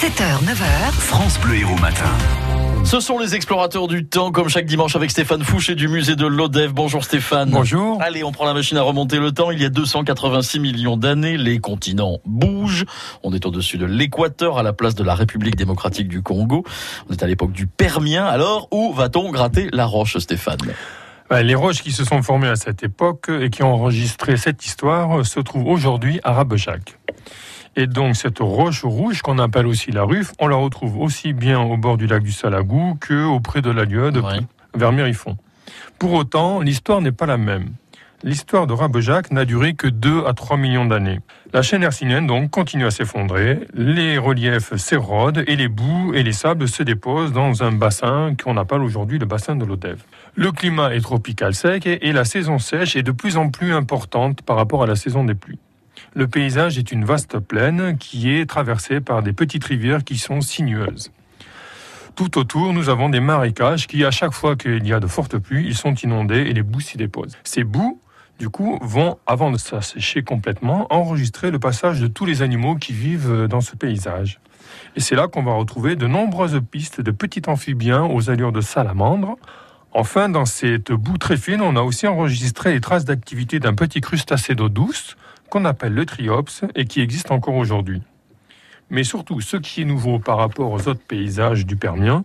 [0.00, 0.92] 7h, 9h.
[0.92, 2.08] France Bleu Héros Matin.
[2.86, 6.26] Ce sont les explorateurs du temps, comme chaque dimanche avec Stéphane Fouché du musée de
[6.26, 6.72] l'Odève.
[6.72, 7.50] Bonjour Stéphane.
[7.50, 8.00] Bonjour.
[8.00, 9.50] Allez, on prend la machine à remonter le temps.
[9.50, 12.86] Il y a 286 millions d'années, les continents bougent.
[13.22, 16.64] On est au-dessus de l'équateur, à la place de la République démocratique du Congo.
[17.10, 18.24] On est à l'époque du Permien.
[18.24, 20.60] Alors, où va-t-on gratter la roche, Stéphane?
[21.28, 24.64] Bah, Les roches qui se sont formées à cette époque et qui ont enregistré cette
[24.64, 26.99] histoire se trouvent aujourd'hui à Rabejac.
[27.76, 31.60] Et donc cette roche rouge qu'on appelle aussi la ruffe, on la retrouve aussi bien
[31.60, 34.40] au bord du lac du Salagou que auprès de la Lieude, Ouais.
[34.74, 35.36] vers Mérifond.
[35.98, 37.70] Pour autant, l'histoire n'est pas la même.
[38.22, 41.20] L'histoire de Rabejac n'a duré que 2 à 3 millions d'années.
[41.54, 46.32] La chaîne hercynienne donc continue à s'effondrer, les reliefs s'érodent et les boues et les
[46.32, 50.02] sables se déposent dans un bassin qu'on appelle aujourd'hui le bassin de l'Odève.
[50.34, 54.42] Le climat est tropical sec et la saison sèche est de plus en plus importante
[54.42, 55.58] par rapport à la saison des pluies.
[56.14, 60.40] Le paysage est une vaste plaine qui est traversée par des petites rivières qui sont
[60.40, 61.10] sinueuses.
[62.16, 65.38] Tout autour, nous avons des marécages qui, à chaque fois qu'il y a de fortes
[65.38, 67.38] pluies, ils sont inondés et les boues s'y déposent.
[67.44, 68.00] Ces boues,
[68.38, 72.92] du coup, vont, avant de s'assécher complètement, enregistrer le passage de tous les animaux qui
[72.92, 74.40] vivent dans ce paysage.
[74.96, 78.60] Et c'est là qu'on va retrouver de nombreuses pistes de petits amphibiens aux allures de
[78.60, 79.36] salamandres.
[79.92, 84.00] Enfin, dans cette boue très fine, on a aussi enregistré les traces d'activité d'un petit
[84.00, 85.16] crustacé d'eau douce
[85.50, 88.00] qu'on appelle le triops et qui existe encore aujourd'hui.
[88.90, 92.24] Mais surtout, ce qui est nouveau par rapport aux autres paysages du Permien,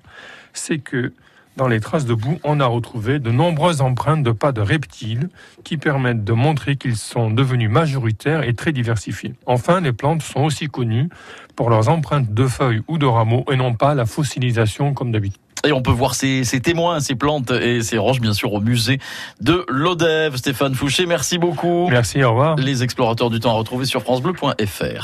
[0.53, 1.13] c'est que
[1.57, 5.29] dans les traces de boue, on a retrouvé de nombreuses empreintes de pas de reptiles
[5.63, 9.33] qui permettent de montrer qu'ils sont devenus majoritaires et très diversifiés.
[9.45, 11.09] Enfin, les plantes sont aussi connues
[11.55, 15.44] pour leurs empreintes de feuilles ou de rameaux et non pas la fossilisation comme d'habitude.
[15.65, 18.61] Et on peut voir ces, ces témoins, ces plantes et ces roches, bien sûr, au
[18.61, 18.99] musée
[19.41, 20.35] de l'Odève.
[20.35, 21.87] Stéphane Fouché, merci beaucoup.
[21.89, 22.55] Merci, au revoir.
[22.55, 25.03] Les explorateurs du temps à retrouver sur FranceBleu.fr.